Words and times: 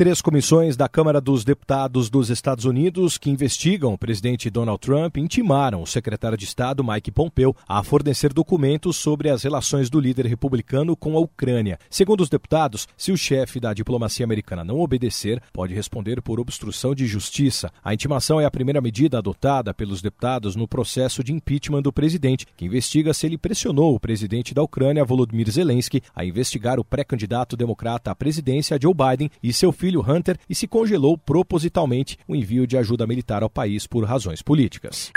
Três 0.00 0.22
comissões 0.22 0.78
da 0.78 0.88
Câmara 0.88 1.20
dos 1.20 1.44
Deputados 1.44 2.08
dos 2.08 2.30
Estados 2.30 2.64
Unidos 2.64 3.18
que 3.18 3.28
investigam 3.28 3.92
o 3.92 3.98
presidente 3.98 4.48
Donald 4.48 4.80
Trump 4.80 5.18
intimaram 5.18 5.82
o 5.82 5.86
secretário 5.86 6.38
de 6.38 6.46
Estado 6.46 6.82
Mike 6.82 7.10
Pompeo 7.10 7.54
a 7.68 7.82
fornecer 7.82 8.32
documentos 8.32 8.96
sobre 8.96 9.28
as 9.28 9.42
relações 9.42 9.90
do 9.90 10.00
líder 10.00 10.24
republicano 10.24 10.96
com 10.96 11.18
a 11.18 11.20
Ucrânia. 11.20 11.78
Segundo 11.90 12.22
os 12.22 12.30
deputados, 12.30 12.88
se 12.96 13.12
o 13.12 13.16
chefe 13.18 13.60
da 13.60 13.74
diplomacia 13.74 14.24
americana 14.24 14.64
não 14.64 14.80
obedecer, 14.80 15.42
pode 15.52 15.74
responder 15.74 16.22
por 16.22 16.40
obstrução 16.40 16.94
de 16.94 17.06
justiça. 17.06 17.70
A 17.84 17.92
intimação 17.92 18.40
é 18.40 18.46
a 18.46 18.50
primeira 18.50 18.80
medida 18.80 19.18
adotada 19.18 19.74
pelos 19.74 20.00
deputados 20.00 20.56
no 20.56 20.66
processo 20.66 21.22
de 21.22 21.34
impeachment 21.34 21.82
do 21.82 21.92
presidente, 21.92 22.46
que 22.56 22.64
investiga 22.64 23.12
se 23.12 23.26
ele 23.26 23.36
pressionou 23.36 23.94
o 23.96 24.00
presidente 24.00 24.54
da 24.54 24.62
Ucrânia, 24.62 25.04
Volodymyr 25.04 25.50
Zelensky, 25.50 26.02
a 26.16 26.24
investigar 26.24 26.80
o 26.80 26.84
pré-candidato 26.84 27.54
democrata 27.54 28.10
à 28.10 28.14
presidência, 28.14 28.78
Joe 28.80 28.94
Biden, 28.94 29.30
e 29.42 29.52
seu 29.52 29.70
filho 29.70 29.89
filho 29.90 30.04
Hunter 30.08 30.38
e 30.48 30.54
se 30.54 30.68
congelou 30.68 31.18
propositalmente 31.18 32.16
o 32.28 32.36
envio 32.36 32.66
de 32.66 32.76
ajuda 32.76 33.06
militar 33.06 33.42
ao 33.42 33.50
país 33.50 33.86
por 33.88 34.04
razões 34.04 34.40
políticas. 34.40 35.10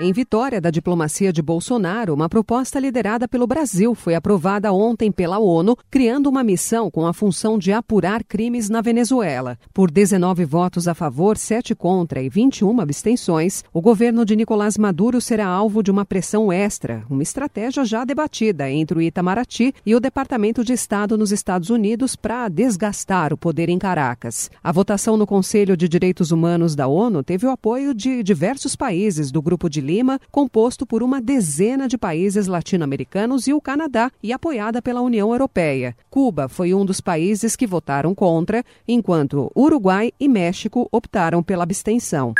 Em 0.00 0.10
vitória 0.10 0.58
da 0.58 0.70
diplomacia 0.70 1.30
de 1.30 1.42
Bolsonaro, 1.42 2.14
uma 2.14 2.26
proposta 2.26 2.80
liderada 2.80 3.28
pelo 3.28 3.46
Brasil 3.46 3.94
foi 3.94 4.14
aprovada 4.14 4.72
ontem 4.72 5.12
pela 5.12 5.38
ONU, 5.38 5.76
criando 5.90 6.28
uma 6.28 6.42
missão 6.42 6.90
com 6.90 7.06
a 7.06 7.12
função 7.12 7.58
de 7.58 7.72
apurar 7.72 8.24
crimes 8.24 8.70
na 8.70 8.80
Venezuela. 8.80 9.58
Por 9.72 9.90
19 9.90 10.46
votos 10.46 10.88
a 10.88 10.94
favor, 10.94 11.36
7 11.36 11.74
contra 11.74 12.22
e 12.22 12.30
21 12.30 12.80
abstenções, 12.80 13.62
o 13.70 13.82
governo 13.82 14.24
de 14.24 14.34
Nicolás 14.34 14.78
Maduro 14.78 15.20
será 15.20 15.46
alvo 15.46 15.82
de 15.82 15.90
uma 15.90 16.06
pressão 16.06 16.50
extra, 16.50 17.04
uma 17.10 17.22
estratégia 17.22 17.84
já 17.84 18.02
debatida 18.02 18.70
entre 18.70 18.96
o 18.96 19.02
Itamaraty 19.02 19.74
e 19.84 19.94
o 19.94 20.00
Departamento 20.00 20.64
de 20.64 20.72
Estado 20.72 21.18
nos 21.18 21.30
Estados 21.30 21.68
Unidos 21.68 22.16
para 22.16 22.48
desgastar 22.48 23.30
o 23.30 23.36
poder 23.36 23.68
em 23.68 23.78
Caracas. 23.78 24.50
A 24.64 24.72
votação 24.72 25.18
no 25.18 25.26
Conselho 25.26 25.76
de 25.76 25.86
Direitos 25.86 26.32
Humanos 26.32 26.74
da 26.74 26.86
ONU 26.88 27.22
teve 27.22 27.46
o 27.46 27.50
apoio 27.50 27.94
de 27.94 28.22
diversos 28.22 28.74
países 28.74 29.30
do 29.30 29.42
grupo 29.42 29.68
de 29.68 29.81
Lima, 29.82 30.18
composto 30.30 30.86
por 30.86 31.02
uma 31.02 31.20
dezena 31.20 31.86
de 31.86 31.98
países 31.98 32.46
latino-americanos 32.46 33.46
e 33.46 33.52
o 33.52 33.60
Canadá, 33.60 34.10
e 34.22 34.32
apoiada 34.32 34.80
pela 34.80 35.02
União 35.02 35.32
Europeia. 35.32 35.94
Cuba 36.08 36.48
foi 36.48 36.72
um 36.72 36.86
dos 36.86 37.00
países 37.00 37.54
que 37.54 37.66
votaram 37.66 38.14
contra, 38.14 38.64
enquanto 38.88 39.52
Uruguai 39.54 40.12
e 40.18 40.28
México 40.28 40.88
optaram 40.90 41.42
pela 41.42 41.64
abstenção. 41.64 42.32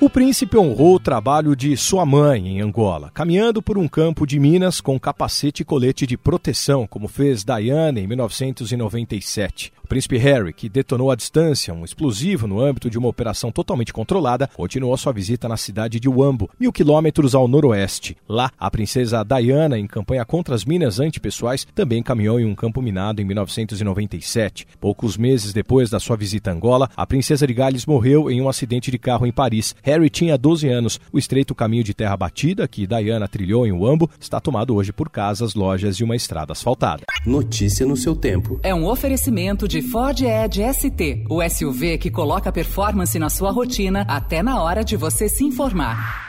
O 0.00 0.08
príncipe 0.08 0.56
honrou 0.56 0.94
o 0.94 1.00
trabalho 1.00 1.56
de 1.56 1.76
sua 1.76 2.06
mãe 2.06 2.46
em 2.46 2.60
Angola, 2.60 3.10
caminhando 3.12 3.60
por 3.60 3.76
um 3.76 3.88
campo 3.88 4.24
de 4.24 4.38
minas 4.38 4.80
com 4.80 4.96
capacete 4.98 5.62
e 5.62 5.64
colete 5.64 6.06
de 6.06 6.16
proteção, 6.16 6.86
como 6.86 7.08
fez 7.08 7.42
Diana 7.42 7.98
em 7.98 8.06
1997. 8.06 9.72
O 9.82 9.88
príncipe 9.88 10.18
Harry, 10.18 10.52
que 10.52 10.68
detonou 10.68 11.10
à 11.10 11.16
distância 11.16 11.72
um 11.72 11.82
explosivo 11.82 12.46
no 12.46 12.60
âmbito 12.60 12.90
de 12.90 12.98
uma 12.98 13.08
operação 13.08 13.50
totalmente 13.50 13.90
controlada, 13.90 14.46
continuou 14.54 14.94
sua 14.98 15.14
visita 15.14 15.48
na 15.48 15.56
cidade 15.56 15.98
de 15.98 16.10
Wambo, 16.10 16.50
mil 16.60 16.70
quilômetros 16.70 17.34
ao 17.34 17.48
noroeste. 17.48 18.14
Lá, 18.28 18.52
a 18.58 18.70
princesa 18.70 19.24
Diana, 19.24 19.78
em 19.78 19.86
campanha 19.86 20.26
contra 20.26 20.54
as 20.54 20.64
minas 20.66 21.00
antipessoais, 21.00 21.66
também 21.74 22.02
caminhou 22.02 22.38
em 22.38 22.44
um 22.44 22.54
campo 22.54 22.82
minado 22.82 23.22
em 23.22 23.24
1997. 23.24 24.68
Poucos 24.78 25.16
meses 25.16 25.54
depois 25.54 25.88
da 25.88 25.98
sua 25.98 26.18
visita 26.18 26.50
a 26.50 26.52
Angola, 26.54 26.90
a 26.94 27.06
princesa 27.06 27.46
de 27.46 27.54
Gales 27.54 27.86
morreu 27.86 28.30
em 28.30 28.42
um 28.42 28.48
acidente 28.50 28.90
de 28.90 28.98
carro 28.98 29.26
em 29.26 29.32
Paris. 29.32 29.74
Harry 29.88 30.10
tinha 30.10 30.36
12 30.36 30.68
anos. 30.68 31.00
O 31.10 31.18
estreito 31.18 31.54
caminho 31.54 31.82
de 31.82 31.94
terra 31.94 32.14
batida 32.14 32.68
que 32.68 32.86
Diana 32.86 33.26
trilhou 33.26 33.66
em 33.66 33.72
Wambo 33.72 34.10
está 34.20 34.38
tomado 34.38 34.74
hoje 34.74 34.92
por 34.92 35.08
casas, 35.08 35.54
lojas 35.54 35.96
e 35.96 36.04
uma 36.04 36.14
estrada 36.14 36.52
asfaltada. 36.52 37.04
Notícia 37.24 37.86
no 37.86 37.96
seu 37.96 38.14
tempo. 38.14 38.60
É 38.62 38.74
um 38.74 38.86
oferecimento 38.86 39.66
de 39.66 39.80
Ford 39.80 40.20
Edge 40.20 40.62
ST, 40.74 41.24
o 41.30 41.42
SUV 41.42 41.96
que 41.96 42.10
coloca 42.10 42.52
performance 42.52 43.18
na 43.18 43.30
sua 43.30 43.50
rotina 43.50 44.02
até 44.02 44.42
na 44.42 44.62
hora 44.62 44.84
de 44.84 44.94
você 44.94 45.26
se 45.26 45.42
informar. 45.42 46.27